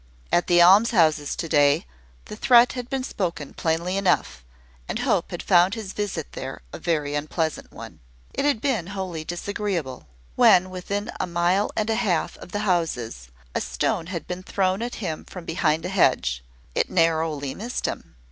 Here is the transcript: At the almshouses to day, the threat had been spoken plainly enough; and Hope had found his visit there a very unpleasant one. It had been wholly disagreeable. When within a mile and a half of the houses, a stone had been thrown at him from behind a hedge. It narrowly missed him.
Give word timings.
At 0.31 0.47
the 0.47 0.63
almshouses 0.63 1.35
to 1.35 1.47
day, 1.47 1.85
the 2.25 2.35
threat 2.35 2.73
had 2.73 2.89
been 2.89 3.03
spoken 3.03 3.53
plainly 3.53 3.97
enough; 3.97 4.43
and 4.89 4.97
Hope 4.97 5.29
had 5.29 5.43
found 5.43 5.75
his 5.75 5.93
visit 5.93 6.31
there 6.31 6.63
a 6.73 6.79
very 6.79 7.13
unpleasant 7.13 7.71
one. 7.71 7.99
It 8.33 8.43
had 8.43 8.61
been 8.61 8.87
wholly 8.97 9.23
disagreeable. 9.23 10.07
When 10.35 10.71
within 10.71 11.11
a 11.19 11.27
mile 11.27 11.69
and 11.75 11.87
a 11.87 11.93
half 12.01 12.35
of 12.37 12.51
the 12.51 12.61
houses, 12.65 13.29
a 13.53 13.61
stone 13.61 14.07
had 14.07 14.25
been 14.25 14.41
thrown 14.41 14.81
at 14.81 14.95
him 15.05 15.23
from 15.23 15.45
behind 15.45 15.85
a 15.85 15.89
hedge. 15.89 16.43
It 16.73 16.89
narrowly 16.89 17.53
missed 17.53 17.85
him. 17.85 18.15